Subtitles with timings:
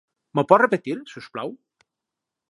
[0.37, 1.53] M'ho pot repetir, si us plau?